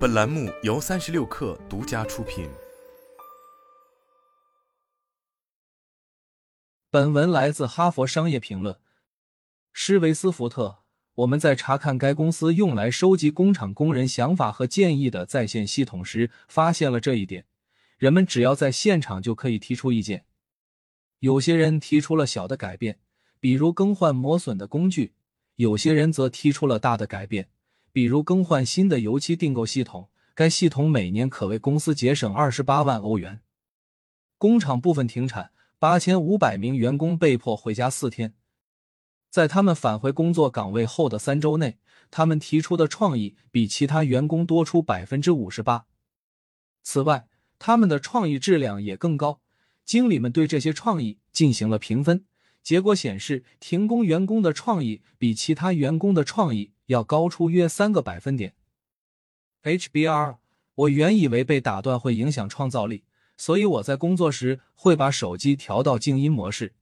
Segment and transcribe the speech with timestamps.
[0.00, 2.48] 本栏目由三十六氪独家出品。
[6.90, 8.74] 本文来自《哈佛商业评论》。
[9.74, 10.78] 施维斯福特，
[11.16, 17.44] 我们在查看该公司用来收集工厂工人想法和建议的在线系统时，发现了这一点：
[17.98, 20.24] 人们只要在现场就可以提出意见。
[21.18, 23.00] 有些人提出了小的改变，
[23.38, 25.12] 比如更换磨损的工具；
[25.56, 27.50] 有些人则提出了大的改变。
[27.92, 33.40] 比如更换新的油漆订购系统，该系统每年可为公司节省二十八万欧元。
[34.38, 38.34] 工厂部分停产，八千五百名员工被迫回家四天。
[39.28, 41.78] 在他们返回工作岗位后的三周内，
[42.10, 45.86] 他们提出的创意比其他员工多出百分之五十八。
[46.82, 47.28] 此外，
[47.58, 49.40] 他们的创意质量也更高。
[49.84, 52.24] 经理们对这些创意进行了评分，
[52.62, 56.72] 结果显示，停工员工的创意比其他员工的创意。
[56.90, 58.54] 要高出约三个百分点。
[59.62, 60.38] HBR，
[60.74, 63.04] 我原以为被打断会影响创造力，
[63.36, 66.74] 所以我在工作时会把手机调到静音模式。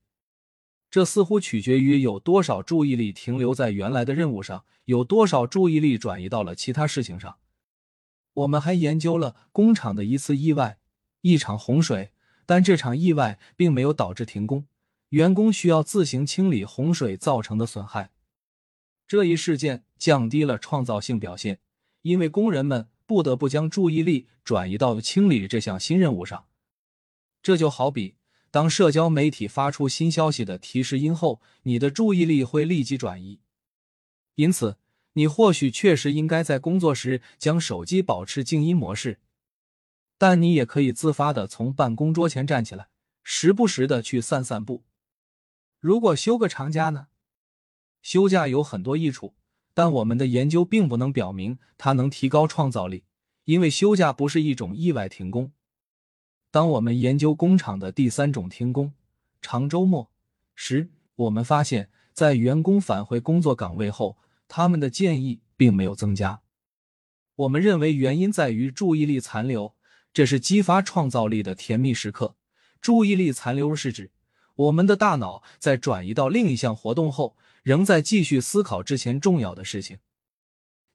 [0.91, 7.37] 这似乎取决于有多少注意力停留在原来的任务上，有多少注意力转移到了其他事情上。
[8.33, 10.79] 我们还研究了工厂的一次意外，
[11.21, 12.13] 一场洪水，
[12.47, 14.65] 但这场意外并没有导致停工，
[15.11, 18.11] 员工需要自行清理洪水造成的损害。
[19.09, 21.61] 这一事件降低了创造性表现，
[22.03, 26.45] 因为工人们不得不将注意力转移到清理这项新任务上。
[27.43, 28.17] 这就好比
[28.51, 33.41] 当社交媒体发出新消息的提示音后，你的注意力会立即转移。
[34.35, 34.77] 因此，
[35.15, 39.21] 你或许确实应该在工作时将手机保持静音模式，
[40.19, 42.89] 但你也可以自发的从办公桌前站起来，
[43.23, 44.85] 时不时的去散散步。
[45.81, 47.09] 如果休个长假呢？
[48.09, 49.35] 休假有很多益处，
[49.75, 53.05] 但我们的研究并不能表明它能提高创造力，
[53.45, 55.53] 因为休假不是一种意外停工。
[56.51, 58.95] 当我们研究工厂的第三种停工——
[59.43, 60.11] 长周末
[60.55, 64.17] 时，我们发现，在员工返回工作岗位后，
[64.49, 66.41] 他们的建议并没有增加。
[67.37, 69.75] 我们认为原因在于注意力残留，
[70.15, 72.37] 这是激发创造力的甜蜜时刻。
[72.81, 74.11] 注意力残留是指
[74.55, 77.37] 我们的大脑在转移到另一项活动后。
[77.69, 79.99] 仍在继续思考之前重要的事情。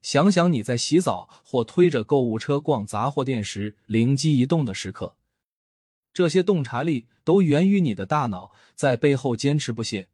[0.02, 5.14] 想想你在洗澡或推着购物车逛杂货店时灵机一动的时刻，
[6.12, 10.08] 这些洞察力都源于你的大脑在背后坚持不懈。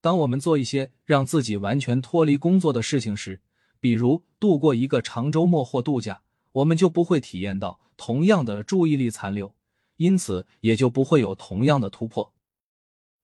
[0.00, 3.40] 当我们做一些让自己完全脱离工作的事情时，
[3.78, 9.54] 比如度过一个长周末或度假，我们就不会体验到同样的注意力残留，
[9.98, 12.34] 因此也就不会有同样的突破。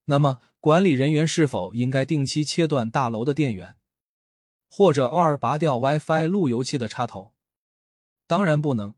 [0.07, 3.77] 那么，管理人员是否应该定期切断大楼的电源，
[4.69, 7.33] 或者偶尔拔掉 WiFi 路由器的插头？
[8.27, 8.95] 当然不能。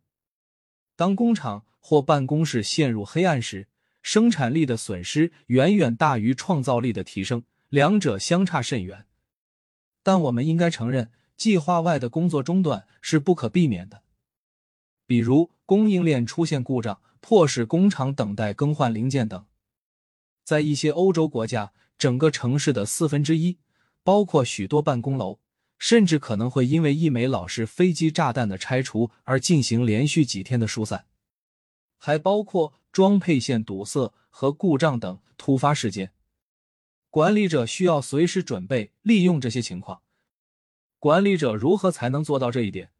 [0.96, 3.68] 当工厂或办公室陷入黑暗时，
[4.02, 9.06] 生产力的损失远远大于创造力的提升，两者相差甚远。
[10.02, 14.02] 但我们应该承认，计划外的工作中断是不可避免的，
[15.06, 19.46] 比如供应链出现故障，迫使工厂等待更换零件等。
[20.48, 23.58] 在一些欧洲国家，整个城市的四分之一，
[24.02, 25.40] 包括许多办公楼，
[25.78, 31.04] 甚至可能会因为一枚老式飞机炸弹的拆除而进行连续几天的疏散，
[31.98, 36.12] 还包括装配线堵塞和故障等突发事件。
[37.10, 40.00] 管理者需要随时准备利用这些情况。
[40.98, 42.90] 管理者如何才能做到这一点？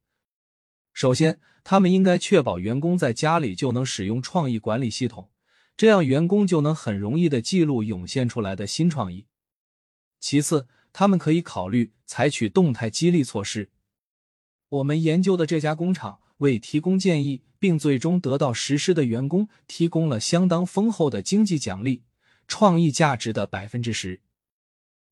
[0.93, 5.31] 首先，他们应该确保员工在家里就能使用创意管理系统。
[5.79, 9.27] 这样，员工就能很容易的记录涌现出来的新创意。
[10.19, 13.71] 其次，他们可以考虑采取动态激励措施。
[14.71, 22.03] 我们研究的这家工厂为提供建议并最终得到实施的员工提供了相当丰厚的经济奖励，
[22.49, 24.21] 创意价值的百分之十。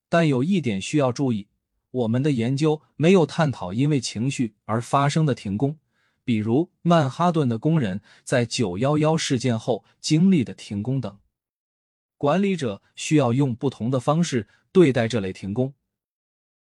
[0.09, 1.47] 但有一点需要注意：
[1.93, 5.79] 我们的研究没有探讨因为情绪而发生的停工。
[6.27, 11.21] 比如曼哈顿的工人在九幺幺事件后经历的停工等，
[12.17, 15.75] 管理者需要用不同的方式对待这类停工。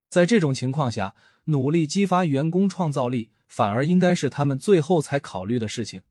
[0.09, 1.15] 在这种情况下，
[1.45, 6.03] 努力激发员工创造力反而应该是他们最后才考虑的事情。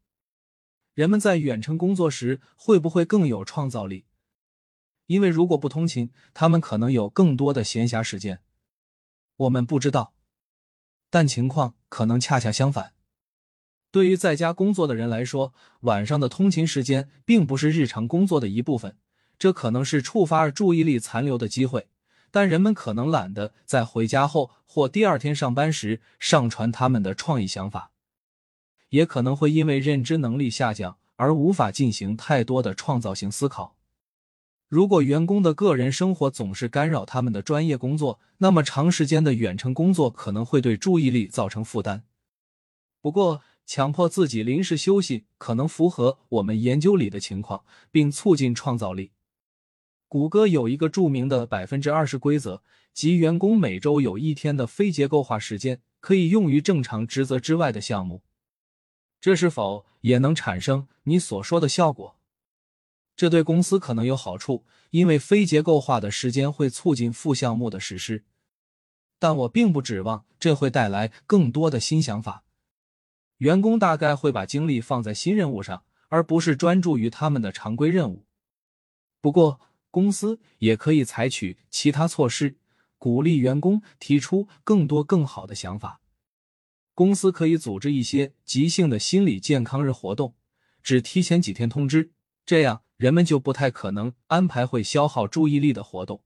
[0.94, 4.06] 人们在远程工作时会不会更有创造力？
[5.08, 8.40] 因为如果不通勤，他们可能有更多的闲暇时间。
[9.36, 10.14] 我们不知道，
[11.10, 12.94] 但情况可能恰恰相反。
[13.92, 18.96] 对于在家工作的人来说，晚上的通勤时间并不是日常工作的一部分，
[19.38, 21.88] 这可能是触发注意力残留的机会。
[22.34, 27.92] 但人们可能懒得在回家后或第二天上班时上传他们的创意想法，
[28.90, 33.76] 也可能会因为认知能力下降而无法进行太多的创造性思考。
[34.70, 42.06] 如果员工的个人生活总是干扰他们的专业工作，那么长时间的远程工作可能会对注意力造成负担。
[43.02, 43.42] 不过，
[43.74, 49.14] 强迫自己临时休息可能符合我们研究里的情况，并促进创造力。
[50.10, 52.64] 谷歌有一个著名的百分之二十规则，
[52.94, 58.24] 即员工每周有一天的非结构化时间可以用于正常职责之外的项目。
[59.22, 62.18] 这是否也能产生你所说的效果？
[63.16, 68.26] 这对公司可能有好处，因为非结构化的时间会促进副项目的实施。
[69.18, 72.44] 但我并不指望这会带来更多的新想法。
[73.42, 78.28] 员工大概会把精力放在新任务上，而不是专注于他们的常规任务。
[79.20, 79.60] 不过，
[79.90, 82.58] 公司也可以采取其他措施，
[83.00, 86.02] 鼓励员工提出更多更好的想法。
[86.94, 90.36] 公司可以组织一些即兴的心理健康日活动，
[90.84, 92.12] 只提前几天通知，
[92.46, 92.84] 这样。
[92.98, 96.22] 人们就不太可能安排会消耗注意力的活动。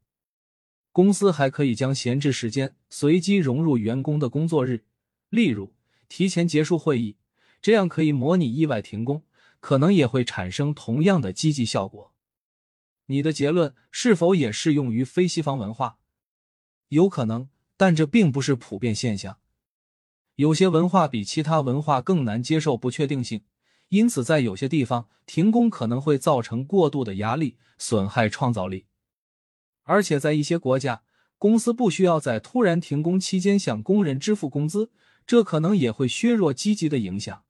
[0.92, 4.84] 公司还可以将闲置时间随机融入员工的工作日，
[5.30, 5.74] 例如
[6.08, 7.18] 提前结束会议，
[7.62, 9.24] 这样可以模拟意外停工，
[9.60, 12.14] 可能也会产生同样的积极效果。
[13.08, 15.98] 你的结论是否也适用于非西方文化？
[16.90, 19.38] 有可能，但这并不是普遍现象。
[20.36, 23.44] 有些文化比其他文化更难接受不确定性。
[23.90, 28.88] 因此，在有些地方停工可能会造成过度的压力，损害创造力。
[29.84, 31.04] 而且，在一些国家，
[31.38, 34.92] 公司不需要在突然停工期间向工人支付工资，
[35.28, 37.44] 这可能也会削弱积极的影响。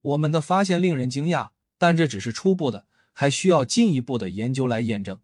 [0.00, 5.20] 我们的发现令人惊讶，但这只是初步的，还需要进一步的研究来验证。